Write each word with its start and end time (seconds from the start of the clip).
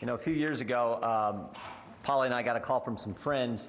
You 0.00 0.06
know, 0.06 0.14
a 0.14 0.18
few 0.18 0.32
years 0.32 0.62
ago, 0.62 0.98
um, 1.02 1.54
Polly 2.04 2.24
and 2.24 2.34
I 2.34 2.42
got 2.42 2.56
a 2.56 2.60
call 2.60 2.80
from 2.80 2.96
some 2.96 3.12
friends 3.12 3.68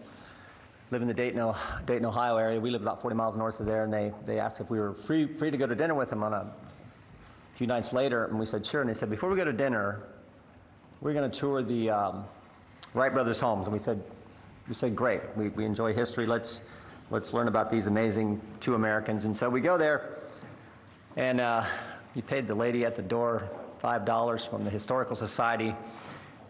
live 0.89 1.01
in 1.01 1.07
the 1.09 1.13
Dayton, 1.13 1.53
Dayton, 1.85 2.05
Ohio 2.05 2.37
area. 2.37 2.57
We 2.57 2.69
live 2.69 2.81
about 2.81 3.01
40 3.01 3.17
miles 3.17 3.35
north 3.35 3.59
of 3.59 3.65
there, 3.65 3.83
and 3.83 3.91
they, 3.91 4.13
they 4.23 4.39
asked 4.39 4.61
if 4.61 4.69
we 4.69 4.79
were 4.79 4.93
free, 4.93 5.27
free 5.27 5.51
to 5.51 5.57
go 5.57 5.67
to 5.67 5.75
dinner 5.75 5.93
with 5.93 6.09
them 6.09 6.23
on 6.23 6.31
a 6.31 6.53
few 7.55 7.67
nights 7.67 7.91
later, 7.91 8.27
and 8.27 8.39
we 8.39 8.45
said, 8.45 8.65
sure. 8.65 8.79
And 8.79 8.89
they 8.89 8.93
said, 8.93 9.09
before 9.09 9.29
we 9.29 9.35
go 9.35 9.43
to 9.43 9.51
dinner, 9.51 10.03
we're 11.01 11.11
going 11.11 11.29
to 11.29 11.37
tour 11.37 11.63
the 11.63 11.89
um, 11.89 12.23
Wright 12.93 13.11
brothers' 13.11 13.41
homes. 13.41 13.67
And 13.67 13.73
we 13.73 13.79
said, 13.79 14.01
we 14.69 14.73
said, 14.73 14.95
great. 14.95 15.21
We, 15.35 15.49
we 15.49 15.65
enjoy 15.65 15.93
history. 15.93 16.25
Let's, 16.25 16.61
let's 17.09 17.33
learn 17.33 17.49
about 17.49 17.69
these 17.69 17.87
amazing 17.87 18.39
two 18.61 18.75
Americans. 18.75 19.25
And 19.25 19.35
so 19.35 19.49
we 19.49 19.59
go 19.59 19.77
there, 19.77 20.15
and 21.17 21.41
uh, 21.41 21.65
you 22.15 22.21
paid 22.21 22.47
the 22.47 22.55
lady 22.55 22.85
at 22.85 22.95
the 22.95 23.01
door 23.01 23.49
$5 23.83 24.49
from 24.49 24.63
the 24.63 24.69
Historical 24.69 25.17
Society. 25.17 25.75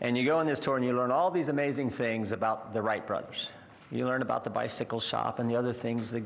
And 0.02 0.18
you 0.18 0.26
go 0.26 0.38
on 0.40 0.48
this 0.48 0.60
tour 0.60 0.76
and 0.78 0.86
you 0.86 0.94
learn 0.94 1.12
all 1.12 1.30
these 1.30 1.50
amazing 1.50 1.92
things 1.92 2.32
about 2.32 2.74
the 2.74 2.82
Wright 2.82 3.06
brothers. 3.06 3.50
You 3.92 4.06
learn 4.06 4.24
about 4.24 4.44
the 4.44 4.50
bicycle 4.50 5.00
shop 5.00 5.38
and 5.38 5.50
the 5.50 5.56
other 5.56 5.74
things, 5.74 6.12
the, 6.12 6.24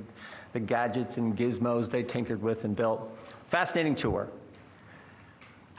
the 0.54 0.60
gadgets 0.62 1.18
and 1.18 1.36
gizmos 1.38 1.92
they 1.92 2.02
tinkered 2.02 2.42
with 2.42 2.64
and 2.64 2.76
built. 2.76 3.18
Fascinating 3.50 3.96
tour. 3.96 4.30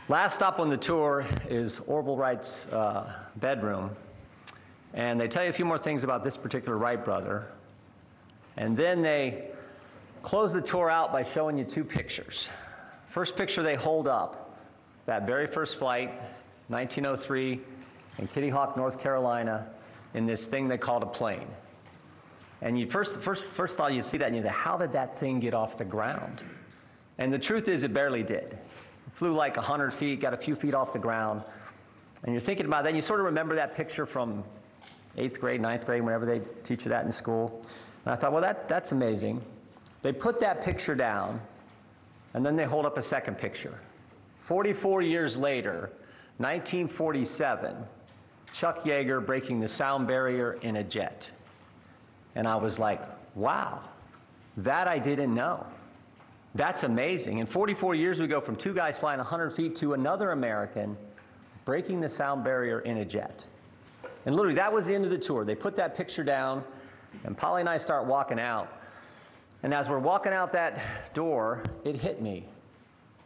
Last 0.09 0.35
stop 0.35 0.61
on 0.61 0.69
the 0.69 0.77
tour 0.77 1.25
is 1.49 1.81
Orville 1.87 2.17
Wright's 2.17 2.67
uh, 2.67 3.13
bedroom. 3.37 3.91
And 4.93 5.19
they 5.19 5.27
tell 5.27 5.43
you 5.43 5.51
a 5.51 5.53
few 5.53 5.65
more 5.65 5.79
things 5.79 6.05
about 6.05 6.23
this 6.23 6.37
particular 6.37 6.77
Wright 6.77 7.03
brother. 7.03 7.47
And 8.57 8.77
then 8.77 9.01
they 9.01 9.51
close 10.23 10.53
the 10.53 10.61
tour 10.61 10.91
out 10.91 11.13
by 11.13 11.23
showing 11.23 11.57
you 11.57 11.65
two 11.65 11.85
pictures. 11.85 12.51
First 13.09 13.37
picture 13.37 13.63
they 13.63 13.75
hold 13.75 14.07
up, 14.07 14.59
that 15.07 15.27
very 15.27 15.47
first 15.47 15.77
flight, 15.77 16.11
1903, 16.69 17.61
in 18.19 18.27
Kitty 18.27 18.49
Hawk, 18.49 18.77
North 18.77 19.01
Carolina, 19.01 19.67
in 20.15 20.27
this 20.27 20.47
thing 20.47 20.69
they 20.69 20.79
called 20.79 21.03
a 21.03 21.07
plane. 21.07 21.49
And 22.63 22.79
you 22.79 22.89
first, 22.89 23.21
first, 23.21 23.45
first 23.45 23.77
thought 23.77 23.93
you'd 23.93 24.05
see 24.05 24.19
that 24.19 24.29
and 24.29 24.37
you 24.37 24.43
think, 24.43 24.55
how 24.55 24.79
did 24.79 24.93
that 24.93 25.19
thing 25.19 25.41
get 25.41 25.55
off 25.55 25.77
the 25.77 25.85
ground? 25.85 26.43
And 27.19 27.33
the 27.33 27.39
truth 27.39 27.69
is, 27.69 27.85
it 27.85 27.93
barely 27.93 28.23
did. 28.23 28.53
It 28.53 28.59
flew 29.13 29.33
like 29.33 29.57
100 29.57 29.93
feet, 29.93 30.21
got 30.21 30.35
a 30.35 30.37
few 30.37 30.55
feet 30.55 30.75
off 30.75 30.93
the 30.93 30.99
ground. 30.99 31.43
And 32.25 32.33
you're 32.33 32.41
thinking 32.41 32.67
about 32.67 32.85
that, 32.85 32.91
and 32.91 32.97
you 32.97 33.03
sort 33.03 33.21
of 33.21 33.27
remember 33.27 33.55
that 33.57 33.75
picture 33.75 34.07
from 34.07 34.43
eighth 35.17 35.41
grade, 35.41 35.61
ninth 35.61 35.87
grade, 35.87 36.03
whenever 36.03 36.27
they 36.27 36.41
teach 36.63 36.85
you 36.85 36.91
that 36.91 37.05
in 37.05 37.13
school. 37.13 37.63
And 38.05 38.13
I 38.13 38.17
thought, 38.17 38.33
well, 38.33 38.43
that, 38.43 38.69
that's 38.69 38.93
amazing. 38.93 39.43
They 40.03 40.13
put 40.13 40.41
that 40.41 40.63
picture 40.63 40.95
down, 40.95 41.41
and 42.35 42.45
then 42.45 42.57
they 42.57 42.65
hold 42.65 42.87
up 42.87 42.99
a 42.99 43.03
second 43.03 43.37
picture. 43.39 43.79
44 44.41 45.03
years 45.03 45.37
later, 45.37 45.91
1947, 46.39 47.77
Chuck 48.57 48.85
Yeager 48.85 49.25
breaking 49.25 49.61
the 49.61 49.69
sound 49.69 50.07
barrier 50.07 50.55
in 50.63 50.77
a 50.77 50.83
jet. 50.83 51.31
And 52.37 52.49
I 52.49 52.57
was 52.57 52.79
like, 52.79 53.03
wow, 53.35 53.83
that 54.57 54.89
I 54.89 54.99
didn't 54.99 55.35
know. 55.35 55.67
That's 56.55 56.83
amazing. 56.83 57.41
And 57.41 57.47
44 57.47 57.95
years 57.95 58.19
we 58.19 58.27
go 58.27 58.41
from 58.41 58.57
two 58.57 58.73
guys 58.73 58.97
flying 58.97 59.19
100 59.19 59.51
feet 59.51 59.77
to 59.77 59.93
another 59.93 60.31
American 60.31 60.97
breaking 61.67 62.01
the 62.01 62.09
sound 62.09 62.45
barrier 62.45 62.81
in 62.81 62.99
a 62.99 63.05
jet. 63.05 63.45
And 64.25 64.35
literally, 64.35 64.57
that 64.57 64.73
was 64.73 64.87
the 64.87 64.95
end 64.95 65.05
of 65.05 65.11
the 65.11 65.19
tour. 65.19 65.45
They 65.45 65.55
put 65.55 65.77
that 65.77 65.95
picture 65.95 66.25
down, 66.25 66.65
and 67.25 67.37
Polly 67.37 67.61
and 67.61 67.69
I 67.69 67.77
start 67.77 68.07
walking 68.07 68.41
out. 68.41 68.73
And 69.65 69.75
as 69.75 69.91
we're 69.91 69.99
walking 69.99 70.33
out 70.33 70.51
that 70.53 71.13
door, 71.13 71.63
it 71.85 71.97
hit 71.97 72.23
me. 72.23 72.49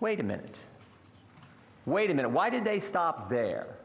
Wait 0.00 0.19
a 0.19 0.25
minute. 0.25 0.56
Wait 1.87 2.11
a 2.11 2.15
minute. 2.15 2.31
Why 2.31 2.50
did 2.50 2.65
they 2.65 2.81
stop 2.81 3.28
there? 3.28 3.77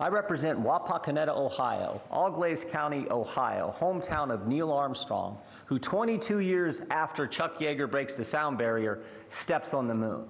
I 0.00 0.08
represent 0.08 0.58
Wapakoneta, 0.58 1.28
Ohio, 1.28 2.00
Auglaize 2.10 2.64
County, 2.64 3.06
Ohio, 3.10 3.74
hometown 3.78 4.32
of 4.32 4.48
Neil 4.48 4.72
Armstrong, 4.72 5.36
who 5.66 5.78
22 5.78 6.38
years 6.38 6.80
after 6.90 7.26
Chuck 7.26 7.58
Yeager 7.58 7.88
breaks 7.88 8.14
the 8.14 8.24
sound 8.24 8.56
barrier, 8.56 9.00
steps 9.28 9.74
on 9.74 9.86
the 9.86 9.94
moon. 9.94 10.24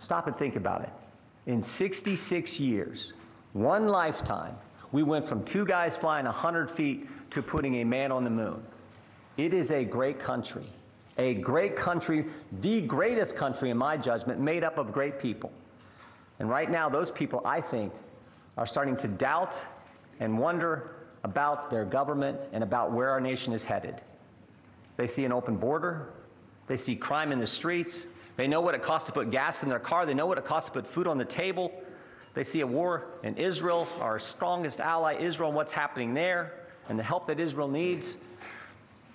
Stop 0.00 0.26
and 0.26 0.36
think 0.36 0.56
about 0.56 0.82
it. 0.82 0.90
In 1.46 1.62
66 1.62 2.60
years, 2.60 3.14
one 3.54 3.88
lifetime, 3.88 4.54
we 4.92 5.02
went 5.02 5.26
from 5.26 5.42
two 5.44 5.64
guys 5.64 5.96
flying 5.96 6.26
100 6.26 6.70
feet 6.70 7.08
to 7.30 7.42
putting 7.42 7.76
a 7.76 7.84
man 7.84 8.12
on 8.12 8.22
the 8.22 8.30
moon. 8.30 8.62
It 9.38 9.54
is 9.54 9.70
a 9.70 9.82
great 9.82 10.18
country, 10.18 10.66
a 11.16 11.32
great 11.34 11.74
country, 11.74 12.26
the 12.60 12.82
greatest 12.82 13.34
country 13.34 13.70
in 13.70 13.78
my 13.78 13.96
judgment, 13.96 14.40
made 14.40 14.62
up 14.62 14.76
of 14.76 14.92
great 14.92 15.18
people. 15.18 15.50
And 16.38 16.50
right 16.50 16.70
now, 16.70 16.90
those 16.90 17.10
people, 17.10 17.40
I 17.46 17.62
think, 17.62 17.94
are 18.58 18.66
starting 18.66 18.96
to 18.96 19.08
doubt 19.08 19.58
and 20.18 20.36
wonder 20.36 20.96
about 21.22 21.70
their 21.70 21.84
government 21.84 22.38
and 22.52 22.62
about 22.64 22.92
where 22.92 23.08
our 23.08 23.20
nation 23.20 23.52
is 23.52 23.64
headed. 23.64 23.94
They 24.96 25.06
see 25.06 25.24
an 25.24 25.32
open 25.32 25.56
border, 25.56 26.08
they 26.66 26.76
see 26.76 26.96
crime 26.96 27.30
in 27.30 27.38
the 27.38 27.46
streets, 27.46 28.04
they 28.36 28.48
know 28.48 28.60
what 28.60 28.74
it 28.74 28.82
costs 28.82 29.06
to 29.06 29.12
put 29.12 29.30
gas 29.30 29.62
in 29.62 29.68
their 29.68 29.78
car, 29.78 30.06
they 30.06 30.14
know 30.14 30.26
what 30.26 30.38
it 30.38 30.44
costs 30.44 30.68
to 30.68 30.72
put 30.72 30.86
food 30.86 31.06
on 31.06 31.18
the 31.18 31.24
table. 31.24 31.72
They 32.34 32.44
see 32.44 32.60
a 32.60 32.66
war 32.66 33.06
in 33.22 33.36
Israel, 33.36 33.88
our 34.00 34.18
strongest 34.18 34.80
ally, 34.80 35.14
Israel, 35.14 35.50
and 35.50 35.56
what's 35.56 35.72
happening 35.72 36.14
there, 36.14 36.52
and 36.88 36.98
the 36.98 37.02
help 37.02 37.28
that 37.28 37.40
Israel 37.40 37.68
needs. 37.68 38.16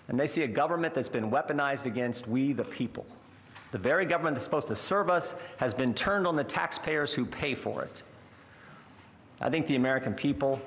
And 0.07 0.19
they 0.19 0.27
see 0.27 0.43
a 0.43 0.47
government 0.47 0.93
that's 0.93 1.09
been 1.09 1.29
weaponized 1.29 1.85
against 1.85 2.27
we, 2.27 2.53
the 2.53 2.63
people. 2.63 3.05
The 3.71 3.77
very 3.77 4.05
government 4.05 4.35
that's 4.35 4.43
supposed 4.43 4.67
to 4.69 4.75
serve 4.75 5.09
us 5.09 5.35
has 5.57 5.73
been 5.73 5.93
turned 5.93 6.27
on 6.27 6.35
the 6.35 6.43
taxpayers 6.43 7.13
who 7.13 7.25
pay 7.25 7.55
for 7.55 7.81
it. 7.81 8.03
I 9.41 9.49
think 9.49 9.67
the 9.67 9.75
American 9.75 10.13
people 10.13 10.61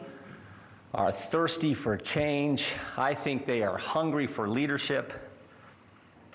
are 0.95 1.13
thirsty 1.13 1.75
for 1.75 1.97
change. 1.97 2.73
I 2.97 3.15
think 3.15 3.47
they 3.47 3.63
are 3.63 3.77
hungry 3.77 4.27
for 4.27 4.49
leadership. 4.49 5.13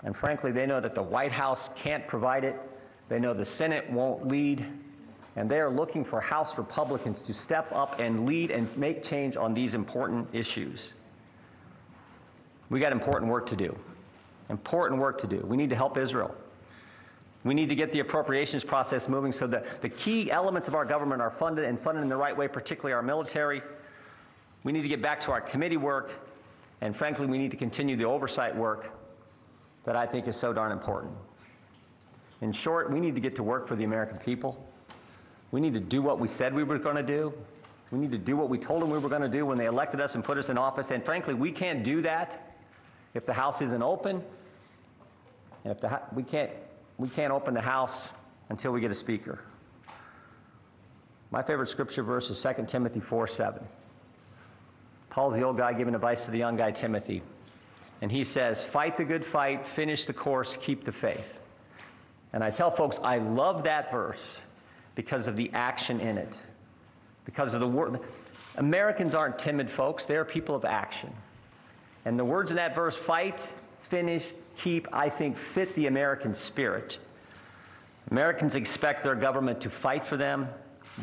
And 0.03 0.15
frankly, 0.15 0.51
they 0.51 0.65
know 0.65 0.79
that 0.79 0.95
the 0.95 1.03
White 1.03 1.31
House 1.31 1.69
can't 1.75 2.07
provide 2.07 2.43
it. 2.43 2.59
They 3.09 3.19
know 3.19 3.33
the 3.33 3.45
Senate 3.45 3.89
won't 3.89 4.27
lead. 4.27 4.65
And 5.35 5.49
they 5.49 5.59
are 5.59 5.69
looking 5.69 6.03
for 6.03 6.19
House 6.19 6.57
Republicans 6.57 7.21
to 7.23 7.33
step 7.33 7.71
up 7.71 7.99
and 7.99 8.25
lead 8.25 8.51
and 8.51 8.75
make 8.77 9.03
change 9.03 9.37
on 9.37 9.53
these 9.53 9.75
important 9.75 10.27
issues. 10.33 10.93
We 12.69 12.79
got 12.79 12.91
important 12.91 13.31
work 13.31 13.45
to 13.47 13.55
do. 13.55 13.77
Important 14.49 14.99
work 14.99 15.17
to 15.19 15.27
do. 15.27 15.37
We 15.37 15.57
need 15.57 15.69
to 15.69 15.75
help 15.75 15.97
Israel. 15.97 16.35
We 17.43 17.53
need 17.55 17.69
to 17.69 17.75
get 17.75 17.91
the 17.91 17.99
appropriations 17.99 18.63
process 18.63 19.09
moving 19.09 19.31
so 19.31 19.47
that 19.47 19.81
the 19.81 19.89
key 19.89 20.29
elements 20.29 20.67
of 20.67 20.75
our 20.75 20.85
government 20.85 21.21
are 21.21 21.31
funded 21.31 21.65
and 21.65 21.79
funded 21.79 22.03
in 22.03 22.09
the 22.09 22.17
right 22.17 22.35
way, 22.35 22.47
particularly 22.47 22.93
our 22.93 23.01
military. 23.01 23.61
We 24.63 24.71
need 24.71 24.83
to 24.83 24.87
get 24.87 25.01
back 25.01 25.19
to 25.21 25.31
our 25.31 25.41
committee 25.41 25.77
work, 25.77 26.11
and 26.81 26.95
frankly, 26.95 27.25
we 27.25 27.39
need 27.39 27.51
to 27.51 27.57
continue 27.57 27.95
the 27.95 28.05
oversight 28.05 28.55
work 28.55 28.91
that 29.85 29.95
I 29.95 30.05
think 30.05 30.27
is 30.27 30.35
so 30.35 30.53
darn 30.53 30.71
important. 30.71 31.13
In 32.41 32.51
short, 32.51 32.91
we 32.91 32.99
need 32.99 33.15
to 33.15 33.21
get 33.21 33.35
to 33.37 33.43
work 33.43 33.67
for 33.67 33.75
the 33.75 33.83
American 33.83 34.17
people. 34.17 34.63
We 35.51 35.61
need 35.61 35.73
to 35.73 35.79
do 35.79 36.01
what 36.01 36.19
we 36.19 36.27
said 36.27 36.53
we 36.53 36.63
were 36.63 36.77
going 36.77 36.95
to 36.95 37.03
do. 37.03 37.33
We 37.89 37.99
need 37.99 38.11
to 38.11 38.17
do 38.17 38.37
what 38.37 38.49
we 38.49 38.57
told 38.57 38.81
them 38.81 38.89
we 38.89 38.99
were 38.99 39.09
going 39.09 39.21
to 39.21 39.29
do 39.29 39.45
when 39.45 39.57
they 39.57 39.65
elected 39.65 39.99
us 39.99 40.15
and 40.15 40.23
put 40.23 40.37
us 40.37 40.49
in 40.49 40.57
office. 40.57 40.91
And 40.91 41.03
frankly, 41.03 41.33
we 41.33 41.51
can't 41.51 41.83
do 41.83 42.01
that 42.03 42.55
if 43.13 43.25
the 43.25 43.33
House 43.33 43.61
isn't 43.61 43.83
open. 43.83 44.23
And 45.63 45.71
if 45.73 45.81
the, 45.81 46.01
we 46.13 46.23
can't 46.23 46.51
we 47.01 47.09
can't 47.09 47.33
open 47.33 47.53
the 47.53 47.61
house 47.61 48.09
until 48.49 48.71
we 48.71 48.79
get 48.79 48.91
a 48.91 48.95
speaker. 48.95 49.39
My 51.31 51.41
favorite 51.41 51.67
scripture 51.67 52.03
verse 52.03 52.29
is 52.29 52.41
2 52.41 52.65
Timothy 52.65 52.99
4 52.99 53.27
7. 53.27 53.63
Paul's 55.09 55.35
the 55.35 55.41
old 55.41 55.57
guy 55.57 55.73
giving 55.73 55.95
advice 55.95 56.25
to 56.25 56.31
the 56.31 56.37
young 56.37 56.55
guy, 56.55 56.71
Timothy. 56.71 57.21
And 58.01 58.11
he 58.11 58.23
says, 58.23 58.63
Fight 58.63 58.97
the 58.97 59.05
good 59.05 59.25
fight, 59.25 59.65
finish 59.65 60.05
the 60.05 60.13
course, 60.13 60.57
keep 60.61 60.83
the 60.83 60.91
faith. 60.91 61.39
And 62.33 62.43
I 62.43 62.51
tell 62.51 62.71
folks, 62.71 62.99
I 63.03 63.17
love 63.17 63.63
that 63.63 63.91
verse 63.91 64.41
because 64.95 65.27
of 65.27 65.35
the 65.35 65.49
action 65.53 65.99
in 65.99 66.17
it. 66.17 66.45
Because 67.25 67.53
of 67.53 67.59
the 67.59 67.67
word. 67.67 67.99
Americans 68.57 69.15
aren't 69.15 69.39
timid 69.39 69.69
folks, 69.69 70.05
they 70.05 70.17
are 70.17 70.25
people 70.25 70.55
of 70.55 70.65
action. 70.65 71.11
And 72.05 72.17
the 72.17 72.25
words 72.25 72.51
in 72.51 72.57
that 72.57 72.75
verse, 72.75 72.95
fight, 72.95 73.53
finish, 73.81 74.33
keep, 74.61 74.87
I 74.93 75.09
think, 75.09 75.37
fit 75.37 75.73
the 75.75 75.87
American 75.87 76.33
spirit. 76.33 76.99
Americans 78.11 78.55
expect 78.55 79.03
their 79.03 79.15
government 79.15 79.61
to 79.61 79.69
fight 79.69 80.05
for 80.05 80.17
them, 80.17 80.47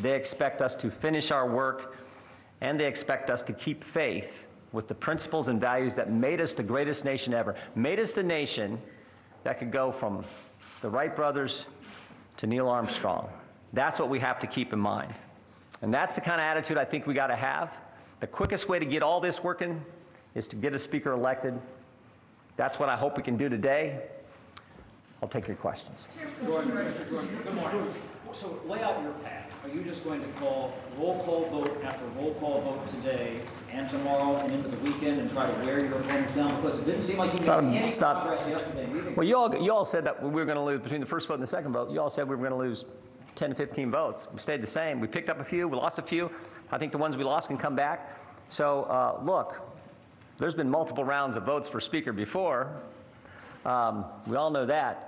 they 0.00 0.14
expect 0.14 0.62
us 0.62 0.75
to 0.76 0.90
finish 0.90 1.31
our 1.31 1.49
work, 1.49 1.96
and 2.60 2.78
they 2.78 2.87
expect 2.87 3.31
us 3.31 3.43
to 3.43 3.52
keep 3.52 3.82
faith 3.82 4.46
with 4.72 4.87
the 4.87 4.94
principles 4.94 5.49
and 5.49 5.60
values 5.60 5.94
that 5.94 6.10
made 6.10 6.40
us 6.40 6.55
the 6.55 6.62
greatest 6.62 7.05
nation 7.05 7.32
ever, 7.32 7.55
made 7.75 7.99
us 7.99 8.12
the 8.12 8.22
nation 8.22 8.81
that 9.44 9.58
could 9.58 9.72
go 9.72 9.90
from 9.90 10.25
the 10.82 10.88
Wright 10.88 11.14
brothers 11.14 11.66
to 12.37 12.46
Neil 12.46 12.69
Armstrong. 12.69 13.28
That's 13.72 13.99
what 13.99 14.08
we 14.08 14.20
have 14.20 14.38
to 14.40 14.46
keep 14.46 14.72
in 14.72 14.78
mind. 14.78 15.14
And 15.81 15.93
that's 15.93 16.14
the 16.14 16.20
kind 16.20 16.40
of 16.40 16.44
attitude 16.44 16.76
I 16.76 16.84
think 16.84 17.06
we 17.06 17.14
got 17.14 17.28
to 17.28 17.37
have. 17.37 17.76
The 18.20 18.26
quickest 18.26 18.69
way 18.69 18.78
to 18.78 18.84
get 18.84 19.02
all 19.02 19.20
this 19.20 19.43
working 19.43 19.82
is 20.34 20.46
to 20.49 20.56
get 20.56 20.75
a 20.75 20.78
speaker 20.78 21.12
elected 21.12 21.58
that's 22.58 22.78
what 22.78 22.88
I 22.90 22.96
hope 22.96 23.16
we 23.16 23.22
can 23.22 23.37
do 23.38 23.49
today. 23.49 24.02
I'll 25.22 25.28
take 25.28 25.46
your 25.49 25.56
questions. 25.56 26.08
Good 26.44 26.50
morning. 27.55 27.88
So 28.32 28.60
lay 28.66 28.82
out 28.82 29.02
your 29.02 29.12
path. 29.25 29.55
Are 29.64 29.69
you 29.70 29.82
just 29.82 30.05
going 30.05 30.20
to 30.20 30.28
call 30.38 30.75
roll 30.99 31.19
call 31.25 31.46
vote 31.49 31.82
after 31.82 32.05
roll 32.20 32.34
call 32.34 32.60
vote 32.60 32.87
today 32.88 33.40
and 33.72 33.88
tomorrow 33.88 34.37
and 34.37 34.52
into 34.52 34.69
the 34.69 34.76
weekend 34.78 35.19
and 35.20 35.31
try 35.31 35.46
to 35.50 35.52
wear 35.64 35.81
your 35.81 35.99
opponents 35.99 36.32
down? 36.34 36.55
Because 36.60 36.78
it 36.78 36.84
didn't 36.84 37.05
seem 37.05 37.16
like 37.16 37.32
you 37.32 37.38
Stop- 37.43 37.64
made 37.64 37.76
any 37.78 37.90
stop. 37.90 38.26
progress 38.26 38.46
yesterday. 38.49 39.14
Well, 39.14 39.26
you 39.26 39.37
all, 39.37 39.56
you 39.56 39.72
all 39.72 39.84
said 39.87 40.04
that 40.04 40.22
we 40.22 40.28
were 40.31 40.44
going 40.44 40.58
to 40.58 40.62
lose, 40.62 40.81
between 40.82 41.00
the 41.00 41.06
first 41.06 41.26
vote 41.26 41.34
and 41.34 41.43
the 41.43 41.46
second 41.46 41.72
vote, 41.72 41.90
you 41.90 42.00
all 42.00 42.11
said 42.11 42.28
we 42.28 42.37
were 42.37 42.46
going 42.49 42.50
to 42.61 42.69
lose 42.69 42.84
10 43.34 43.50
to 43.50 43.56
15 43.56 43.90
votes. 43.90 44.28
We 44.32 44.40
stayed 44.40 44.61
the 44.62 44.66
same. 44.66 45.00
We 45.00 45.06
picked 45.06 45.31
up 45.31 45.40
a 45.40 45.44
few, 45.44 45.66
we 45.69 45.76
lost 45.76 45.99
a 45.99 46.02
few. 46.02 46.31
I 46.70 46.76
think 46.78 46.93
the 46.93 46.99
ones 46.99 47.16
we 47.16 47.25
lost 47.25 47.49
can 47.49 47.56
come 47.56 47.75
back. 47.75 48.14
So, 48.50 48.82
uh, 48.84 49.20
look, 49.25 49.61
there's 50.38 50.55
been 50.55 50.70
multiple 50.70 51.05
rounds 51.05 51.37
of 51.37 51.43
votes 51.44 51.69
for 51.69 51.81
speaker 51.81 52.12
before. 52.12 52.70
Um, 53.64 54.05
We 54.26 54.37
all 54.37 54.50
know 54.50 54.67
that. 54.67 55.05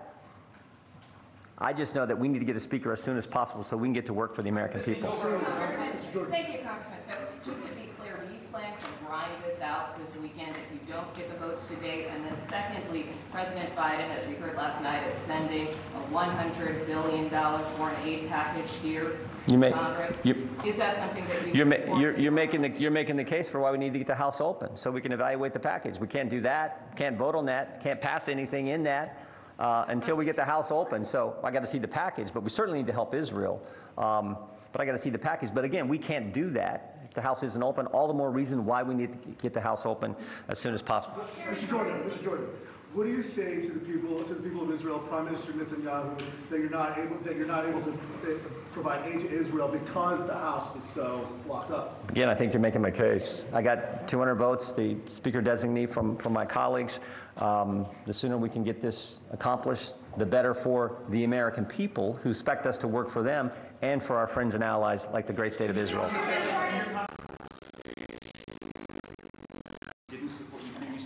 I 1.62 1.73
just 1.75 1.94
know 1.94 2.06
that 2.06 2.19
we 2.19 2.27
need 2.27 2.38
to 2.38 2.44
get 2.47 2.56
a 2.56 2.61
speaker 2.61 2.91
as 2.91 3.03
soon 3.03 3.19
as 3.19 3.27
possible 3.27 3.62
so 3.62 3.77
we 3.77 3.87
can 3.87 3.93
get 3.93 4.06
to 4.06 4.15
work 4.15 4.35
for 4.35 4.43
the 4.43 4.49
American 4.49 4.81
people. 4.81 5.11
Thank 5.11 6.53
you, 6.53 6.59
Congressman. 6.65 7.00
So 7.06 7.12
just 7.44 7.62
to 7.67 7.69
be 7.75 7.91
clear, 7.99 8.17
do 8.27 8.32
you 8.32 8.41
plan 8.50 8.75
to 8.77 8.85
grind 9.06 9.31
this 9.44 9.61
out 9.61 9.99
this 9.99 10.17
weekend 10.17 10.56
if 10.56 10.73
you 10.73 10.81
don't 10.91 11.15
get 11.15 11.31
the 11.31 11.37
votes 11.37 11.69
today? 11.69 12.06
And 12.09 12.25
then 12.25 12.35
secondly, 12.37 13.06
President 13.31 13.77
Biden, 13.77 14.09
as 14.09 14.27
we 14.27 14.35
heard 14.37 14.56
last 14.56 14.82
night, 14.82 15.06
is 15.06 15.12
sending 15.12 15.69
a 15.69 16.15
$100 16.15 16.87
billion 16.87 17.29
foreign 17.29 18.03
aid 18.05 18.31
package 18.31 18.71
here 18.82 19.19
You 19.47 19.53
to 19.55 19.59
may- 19.59 19.73
Congress. 19.73 20.21
you- 20.25 20.49
Is 20.65 20.77
that 20.77 20.97
something 20.97 21.27
that 21.29 21.47
you 21.47 21.53
You're, 21.55 21.67
ma- 21.67 21.99
you're, 21.99 22.19
you're 22.19 22.33
making 22.33 22.63
the, 22.63 22.69
you're 22.71 22.91
making 22.91 23.17
the 23.17 23.25
case 23.25 23.49
for 23.49 23.61
why 23.61 23.71
we 23.71 23.79
need 23.79 23.93
to 23.93 23.99
get 23.99 24.07
the 24.07 24.15
House 24.15 24.41
open, 24.41 24.77
so 24.77 24.91
we 24.91 25.01
can 25.01 25.13
evaluate 25.13 25.53
the 25.53 25.61
package. 25.61 25.99
We 25.99 26.07
can't 26.07 26.29
do 26.31 26.41
that, 26.43 26.97
can't 26.97 27.17
vote 27.17 27.35
on 27.35 27.47
that, 27.47 27.81
can't 27.83 28.01
pass 28.01 28.29
anything 28.29 28.69
in 28.69 28.83
that 28.85 29.25
uh, 29.59 29.85
until 29.89 30.17
we 30.17 30.25
get 30.25 30.37
the 30.37 30.45
House 30.45 30.71
open. 30.71 31.05
So 31.05 31.37
I 31.43 31.51
got 31.51 31.61
to 31.61 31.67
see 31.67 31.79
the 31.79 31.89
package, 31.89 32.33
but 32.33 32.43
we 32.43 32.51
certainly 32.51 32.79
need 32.81 32.87
to 32.89 32.93
help 32.93 33.15
Israel. 33.15 33.63
Um, 33.99 34.37
But 34.73 34.81
I 34.81 34.85
got 34.87 34.93
to 34.93 34.99
see 34.99 35.11
the 35.11 35.19
package. 35.19 35.53
But 35.53 35.65
again, 35.65 35.89
we 35.89 35.99
can't 35.99 36.33
do 36.33 36.51
that 36.51 37.01
if 37.05 37.13
the 37.15 37.21
House 37.23 37.43
isn't 37.43 37.63
open. 37.63 37.87
All 37.87 38.07
the 38.07 38.15
more 38.15 38.31
reason 38.31 38.65
why 38.65 38.85
we 38.85 38.95
need 38.95 39.11
to 39.13 39.19
get 39.43 39.53
the 39.53 39.61
House 39.61 39.85
open 39.85 40.15
as 40.49 40.61
soon 40.61 40.75
as 40.75 40.81
possible. 40.83 41.25
Mr. 41.51 41.69
Jordan, 41.69 41.95
Mr. 42.07 42.23
Jordan, 42.23 42.47
what 42.93 43.05
do 43.05 43.11
you 43.11 43.23
say 43.23 43.61
to 43.61 43.71
the 43.71 43.79
people, 43.81 44.23
to 44.25 44.35
the 44.35 44.43
people 44.43 44.63
of 44.63 44.71
Israel, 44.73 44.99
Prime 44.99 45.27
Minister 45.27 45.53
Netanyahu, 45.53 46.21
that 46.51 46.59
you're 46.59 46.71
not 46.71 46.99
able, 46.99 47.17
that 47.19 47.37
you're 47.37 47.47
not 47.47 47.65
able 47.65 47.81
to 47.83 47.91
uh, 47.91 48.39
provide 48.73 49.07
aid 49.07 49.21
to 49.21 49.31
Israel 49.31 49.69
because 49.69 50.27
the 50.27 50.35
House 50.35 50.75
is 50.75 50.83
so 50.83 51.27
locked 51.47 51.71
up? 51.71 52.11
Again, 52.11 52.29
I 52.29 52.35
think 52.35 52.53
you're 52.53 52.61
making 52.61 52.83
my 52.83 52.91
case. 52.91 53.45
I 53.53 53.63
got 53.63 54.09
200 54.09 54.35
votes, 54.35 54.73
the 54.73 54.97
speaker 55.07 55.41
designee 55.41 55.89
from, 55.89 56.17
from 56.17 56.33
my 56.33 56.45
colleagues. 56.45 56.99
Um, 57.37 57.87
The 58.07 58.13
sooner 58.13 58.37
we 58.37 58.49
can 58.49 58.65
get 58.65 58.81
this 58.81 59.19
accomplished, 59.31 59.95
the 60.17 60.27
better 60.27 60.53
for 60.53 60.97
the 61.11 61.23
American 61.23 61.65
people 61.65 62.15
who 62.15 62.31
expect 62.31 62.67
us 62.67 62.77
to 62.79 62.89
work 62.89 63.09
for 63.09 63.23
them 63.23 63.53
and 63.83 64.03
for 64.03 64.17
our 64.17 64.27
friends 64.27 64.57
and 64.57 64.65
allies 64.65 65.07
like 65.13 65.29
the 65.29 65.33
great 65.33 65.55
state 65.55 65.71
of 65.71 65.79
Israel. 65.79 66.11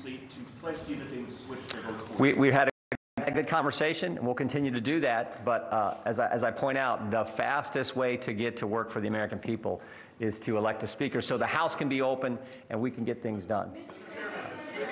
Didn't 0.05 0.31
support 0.31 0.45
you 0.45 0.45
previously 0.45 0.45
to 0.45 0.61
pledge 0.61 0.85
to 0.85 0.91
you 0.93 0.97
that 0.99 1.11
they 1.11 1.19
would 1.19 1.33
switch 1.33 1.67
their 1.69 1.83
votes 1.83 2.19
We, 2.19 2.33
we've 2.35 2.53
had 2.53 2.71
a 3.19 3.31
good 3.31 3.49
conversation, 3.49 4.17
and 4.17 4.25
we'll 4.25 4.35
continue 4.35 4.71
to 4.71 4.81
do 4.81 5.01
that. 5.01 5.45
But 5.45 5.73
uh, 5.73 5.97
as, 6.05 6.21
I, 6.21 6.29
as 6.29 6.45
I 6.45 6.51
point 6.51 6.79
out, 6.79 7.11
the 7.11 7.25
fastest 7.25 7.97
way 7.97 8.17
to 8.19 8.33
get 8.33 8.57
to 8.59 8.67
work 8.67 8.91
for 8.91 9.01
the 9.01 9.09
American 9.09 9.39
people 9.39 9.81
is 10.21 10.39
to 10.41 10.57
elect 10.57 10.83
a 10.83 10.87
speaker 10.87 11.21
so 11.21 11.37
the 11.37 11.47
House 11.47 11.75
can 11.75 11.89
be 11.89 12.03
open 12.03 12.39
and 12.71 12.81
we 12.81 12.91
can 12.91 13.05
get 13.05 13.23
things 13.23 13.47
done. 13.47 13.73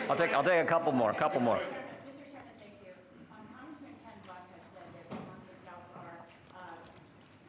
I'll 0.08 0.16
take, 0.16 0.32
I'll 0.32 0.42
take 0.42 0.60
a 0.60 0.64
couple 0.64 0.92
more, 0.92 1.10
a 1.10 1.14
couple 1.14 1.40
more. 1.40 1.56
Mr. 1.56 1.62
Chairman, 2.32 2.52
thank 2.58 2.74
you. 2.82 2.92
Um, 3.30 3.46
Congressman 3.54 3.94
Ken 4.02 4.18
Buck 4.26 4.42
has 4.50 4.64
said 4.74 4.88
that 4.92 5.06
among 5.14 5.40
his 5.46 5.60
doubts 5.62 5.88
are 5.94 6.26
uh, 6.58 6.74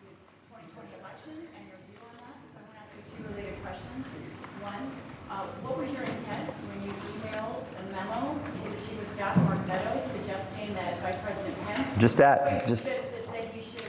the 0.05 0.13
2020 0.53 1.01
election 1.01 1.35
and 1.57 1.63
your 1.65 1.79
view 1.89 1.97
on 2.05 2.13
that. 2.21 2.37
So 2.53 2.61
I'm 2.61 2.65
going 2.69 2.77
to 2.77 2.85
ask 2.85 2.93
you 2.93 3.03
two 3.09 3.23
related 3.33 3.57
questions. 3.65 4.05
One, 4.61 4.85
uh, 5.33 5.49
what 5.65 5.81
was 5.81 5.89
your 5.89 6.05
intent 6.05 6.45
when 6.69 6.77
you 6.85 6.93
emailed 6.93 7.65
a 7.73 7.83
memo 7.89 8.37
to 8.37 8.63
the 8.69 8.77
Chief 8.77 9.01
of 9.01 9.09
Staff, 9.09 9.33
Mark 9.49 9.65
Meadows, 9.65 10.05
suggesting 10.13 10.73
that 10.77 10.92
Vice 11.03 11.17
President 11.21 11.57
Pence... 11.67 11.97
Just 11.99 12.17
that, 12.17 12.65
just- 12.67 12.85
That 12.85 13.11
that 13.27 13.45
he 13.53 13.61
should 13.61 13.83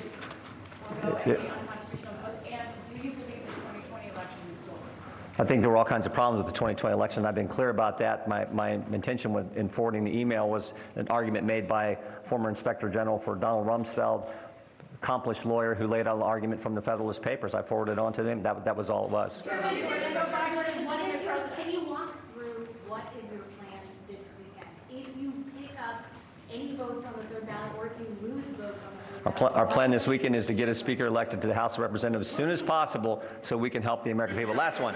forego 0.82 1.20
Yeah. 1.24 1.34
any 1.34 1.48
unconstitutional 1.48 2.14
votes? 2.24 2.38
And 2.50 2.62
do 2.90 3.08
you 3.08 3.14
believe 3.14 3.46
the 3.46 3.52
2020 3.54 4.08
election 4.08 4.38
is 4.52 4.58
stolen? 4.58 4.80
I 5.38 5.44
think 5.44 5.62
there 5.62 5.70
were 5.70 5.76
all 5.76 5.84
kinds 5.84 6.06
of 6.06 6.12
problems 6.12 6.44
with 6.44 6.52
the 6.52 6.58
2020 6.58 6.92
election. 6.92 7.24
I've 7.24 7.36
been 7.36 7.46
clear 7.46 7.68
about 7.70 7.98
that. 7.98 8.26
My, 8.26 8.46
my 8.52 8.70
intention 8.92 9.32
with, 9.32 9.56
in 9.56 9.68
forwarding 9.68 10.02
the 10.02 10.16
email 10.18 10.48
was 10.48 10.74
an 10.96 11.06
argument 11.08 11.46
made 11.46 11.68
by 11.68 11.96
former 12.24 12.48
Inspector 12.48 12.88
General 12.90 13.16
for 13.18 13.36
Donald 13.36 13.66
Rumsfeld, 13.68 14.28
accomplished 15.00 15.46
lawyer 15.46 15.74
who 15.74 15.86
laid 15.86 16.08
out 16.08 16.16
an 16.16 16.22
argument 16.22 16.60
from 16.60 16.74
the 16.74 16.82
Federalist 16.82 17.22
Papers. 17.22 17.54
I 17.54 17.62
forwarded 17.62 17.92
it 17.92 17.98
on 18.00 18.12
to 18.14 18.24
them. 18.24 18.42
That, 18.42 18.64
that 18.64 18.74
was 18.74 18.90
all 18.90 19.04
it 19.04 19.10
was. 19.12 19.40
What 19.44 19.64
is 19.72 21.22
your, 21.22 21.36
can 21.56 21.70
you 21.70 21.84
walk 21.84 22.16
through 22.32 22.66
what 22.88 23.04
is 23.22 23.30
your 23.32 23.42
plan 23.58 23.80
this 24.08 24.18
weekend? 24.38 24.70
If 24.90 25.16
you 25.20 25.32
pick 25.60 25.78
up 25.78 26.02
any 26.54 26.74
votes 26.76 27.04
on 27.04 27.12
the 27.14 27.22
third 27.34 27.46
ballot, 27.46 27.72
or 27.76 27.86
if 27.86 27.92
you 27.98 28.06
lose 28.22 28.44
votes 28.56 28.80
on 28.82 28.92
the 29.22 29.26
Our, 29.26 29.32
pl- 29.32 29.48
our 29.48 29.66
plan 29.66 29.90
this 29.90 30.06
weekend 30.06 30.36
is 30.36 30.46
to 30.46 30.54
get 30.54 30.68
a 30.68 30.74
speaker 30.74 31.06
elected 31.06 31.40
to 31.42 31.48
the 31.48 31.54
House 31.54 31.74
of 31.74 31.80
Representatives 31.80 32.28
as 32.28 32.34
soon 32.34 32.50
as 32.50 32.62
possible 32.62 33.22
so 33.42 33.56
we 33.56 33.70
can 33.70 33.82
help 33.82 34.04
the 34.04 34.10
American 34.10 34.36
people. 34.36 34.54
Last 34.54 34.80
one. 34.80 34.94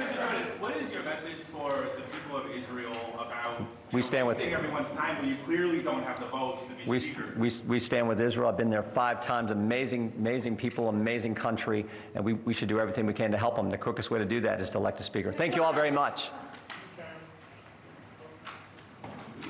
What 0.61 0.77
is 0.77 0.91
your 0.93 1.03
message 1.03 1.39
for 1.53 1.71
the 1.71 2.03
people 2.13 2.37
of 2.37 2.51
Israel 2.51 2.93
about 3.15 3.63
We 3.93 4.03
stand 4.03 4.27
with- 4.27 4.41
everyone's 4.41 4.91
time 4.91 5.19
when 5.19 5.29
you 5.31 5.37
clearly 5.45 5.83
don't 5.83 6.03
have 6.05 6.21
the 6.21 6.27
votes 6.27 6.63
to 6.65 6.69
be 6.85 6.89
We, 6.91 6.99
speaker? 6.99 7.25
we, 7.37 7.51
we 7.67 7.79
stand 7.81 8.09
with 8.09 8.21
Israel. 8.21 8.49
I've 8.49 8.57
been 8.57 8.71
there 8.71 8.83
five 8.83 9.21
times. 9.21 9.51
Amazing, 9.51 10.13
amazing 10.19 10.57
people, 10.57 10.89
amazing 10.89 11.35
country, 11.35 11.87
and 12.15 12.25
we, 12.25 12.35
we 12.35 12.53
should 12.53 12.69
do 12.69 12.79
everything 12.81 13.07
we 13.07 13.15
can 13.15 13.31
to 13.33 13.39
help 13.39 13.57
them. 13.57 13.69
The 13.71 13.79
quickest 13.79 14.11
way 14.11 14.19
to 14.19 14.25
do 14.25 14.41
that 14.41 14.61
is 14.61 14.71
to 14.71 14.79
elect 14.79 15.01
a 15.01 15.03
speaker. 15.03 15.33
Thank 15.33 15.57
you 15.57 15.65
all 15.65 15.73
very 15.73 15.91
much. 15.91 16.31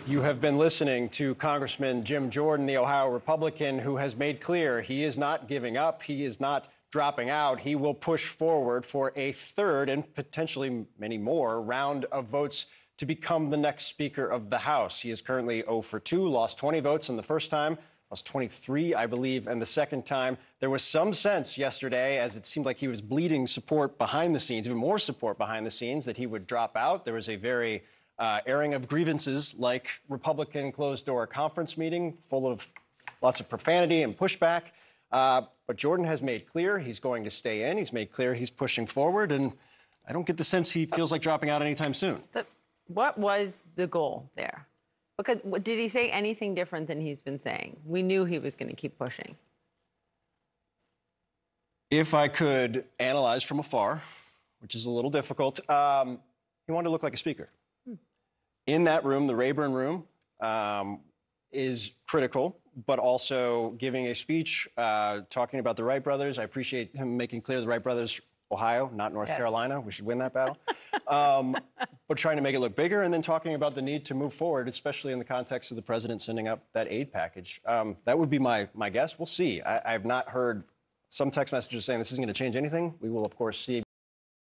You 0.09 0.23
have 0.23 0.41
been 0.41 0.57
listening 0.57 1.11
to 1.11 1.35
Congressman 1.35 2.03
Jim 2.03 2.31
Jordan, 2.31 2.65
the 2.65 2.79
Ohio 2.79 3.11
Republican, 3.11 3.79
who 3.79 3.99
has 3.99 4.17
made 4.17 4.41
clear 4.41 4.81
he 4.81 5.05
is 5.05 5.19
not 5.19 5.49
giving 5.49 5.77
up. 5.77 6.03
He 6.03 6.25
is 6.25 6.41
not 6.41 6.69
dropping 6.91 7.29
out. 7.29 7.61
He 7.61 7.75
will 7.75 7.93
push 7.93 8.25
forward 8.25 8.87
for 8.87 9.13
a 9.17 9.33
third 9.33 9.91
and 9.91 10.15
potentially 10.15 10.87
many 10.99 11.19
more 11.19 11.61
round 11.61 12.07
of 12.07 12.25
votes 12.25 12.65
to 12.97 13.05
become 13.05 13.51
the 13.51 13.59
next 13.59 13.89
Speaker 13.89 14.27
of 14.27 14.49
the 14.49 14.57
House. 14.57 14.99
He 14.99 15.11
is 15.11 15.21
currently 15.21 15.61
0 15.61 15.83
for 15.83 16.01
2, 16.01 16.27
lost 16.27 16.57
20 16.57 16.81
votes 16.81 17.11
in 17.11 17.19
the 17.19 17.23
first 17.23 17.51
time, 17.51 17.77
lost 18.11 18.25
23, 18.25 18.95
I 18.95 19.05
believe, 19.05 19.47
and 19.47 19.61
the 19.61 19.67
second 19.67 20.07
time. 20.07 20.39
There 20.61 20.71
was 20.71 20.83
some 20.83 21.13
sense 21.13 21.59
yesterday, 21.59 22.19
as 22.19 22.35
it 22.35 22.47
seemed 22.47 22.65
like 22.65 22.79
he 22.79 22.89
was 22.89 23.03
bleeding 23.03 23.47
support 23.47 23.99
behind 23.99 24.35
the 24.35 24.41
scenes, 24.41 24.67
even 24.67 24.79
more 24.79 24.99
support 24.99 25.37
behind 25.37 25.67
the 25.67 25.71
scenes, 25.71 26.07
that 26.07 26.17
he 26.17 26.27
would 26.27 26.47
drop 26.47 26.79
out. 26.79 27.05
There 27.05 27.13
was 27.13 27.29
a 27.29 27.37
very 27.37 27.83
uh, 28.19 28.41
airing 28.47 28.75
of 28.75 28.89
grievances 28.89 29.55
like 29.59 30.01
Republican 30.09 30.73
closed 30.73 31.07
door 31.07 31.27
conference 31.27 31.77
meeting 31.77 32.13
full 32.13 32.51
of 32.51 32.73
lots 33.23 33.41
of 33.41 33.49
profanity 33.49 34.03
and 34.03 34.17
pushback. 34.17 34.63
Uh, 35.13 35.43
but 35.67 35.77
Jordan 35.77 36.05
has 36.07 36.23
made 36.23 36.47
clear 36.47 36.79
he's 36.79 37.01
going 37.01 37.25
to 37.25 37.31
stay 37.31 37.71
in. 37.71 37.79
He's 37.79 37.93
made 37.93 38.11
clear 38.11 38.35
he's 38.35 38.51
pushing 38.51 38.87
forward. 38.87 39.33
And 39.33 39.53
I 40.07 40.13
don't 40.13 40.27
get 40.27 40.37
the 40.37 40.45
sense 40.45 40.71
he 40.71 40.87
feels 40.87 41.13
like 41.13 41.23
dropping 41.23 41.51
out 41.51 41.63
anytime 41.63 41.95
soon. 41.95 42.23
So 42.33 42.45
what 42.89 43.19
was 43.19 43.63
the 43.77 43.87
goal 43.87 44.29
there? 44.35 44.67
Because 45.17 45.39
what- 45.43 45.65
did 45.65 45.79
he 45.79 45.89
say 45.89 46.11
anything 46.11 46.55
different 46.55 46.87
than 46.87 47.01
he's 47.01 47.21
been 47.23 47.41
saying? 47.41 47.77
We 47.85 48.03
knew 48.03 48.25
he 48.25 48.39
was 48.39 48.55
going 48.55 48.69
to 48.71 48.77
keep 48.77 48.99
pushing. 48.99 49.37
If 51.91 52.13
I 52.13 52.29
could 52.29 52.85
analyze 52.99 53.43
from 53.43 53.59
afar, 53.59 54.03
which 54.61 54.75
is 54.75 54.87
a 54.87 54.91
little 54.91 55.11
difficult, 55.11 55.59
um, 55.71 56.21
he 56.67 56.73
wanted 56.73 56.87
to 56.87 56.91
look 56.91 57.03
like 57.03 57.15
a 57.15 57.19
speaker. 57.19 57.49
In 58.69 58.85
that 58.85 59.03
room, 59.07 59.27
the 59.27 59.35
Rayburn 59.35 59.73
room, 59.73 60.05
um, 60.41 61.01
is 61.51 61.93
critical, 62.07 62.61
but 62.87 62.99
also 62.99 63.71
giving 63.79 64.09
a 64.09 64.15
speech 64.15 64.69
uh, 64.77 65.21
talking 65.31 65.59
about 65.59 65.77
the 65.77 65.85
Wright 65.85 66.05
brothers. 66.05 66.39
I 66.39 66.43
appreciate 66.43 66.95
him 66.95 67.17
making 67.17 67.41
clear 67.41 67.63
the 67.63 67.67
Wright 67.67 67.83
brothers, 67.83 68.21
Ohio, 68.53 68.91
not 68.95 69.15
North 69.15 69.31
Yes. 69.31 69.39
Carolina. 69.39 69.81
We 69.81 69.91
should 69.91 70.05
win 70.05 70.19
that 70.19 70.35
battle. 70.35 70.59
um, 71.09 71.57
but 72.09 72.19
trying 72.19 72.37
to 72.37 72.43
make 72.43 72.55
it 72.55 72.61
look 72.61 72.77
bigger 72.77 73.01
and 73.05 73.13
then 73.13 73.23
talking 73.23 73.55
about 73.55 73.75
the 73.75 73.81
need 73.81 74.05
to 74.05 74.15
move 74.15 74.35
forward, 74.35 74.69
especially 74.69 75.15
in 75.15 75.19
the 75.19 75.25
context 75.25 75.71
of 75.73 75.77
the 75.77 75.83
president 75.83 76.21
sending 76.21 76.47
up 76.47 76.63
that 76.75 76.89
aid 76.93 77.11
package. 77.11 77.63
Um, 77.65 77.97
that 78.05 78.19
would 78.19 78.29
be 78.29 78.39
my, 78.39 78.69
my 78.75 78.91
guess. 78.91 79.19
We'll 79.19 79.25
see. 79.25 79.63
I, 79.63 79.95
I've 79.95 80.05
not 80.05 80.29
heard 80.29 80.65
some 81.09 81.31
text 81.31 81.55
messages 81.55 81.87
saying 81.87 82.01
this 82.01 82.13
isn't 82.13 82.23
going 82.23 82.33
to 82.33 82.39
change 82.39 82.55
anything. 82.55 82.93
We 83.01 83.09
will, 83.09 83.25
of 83.25 83.35
course, 83.35 83.59
see 83.59 83.83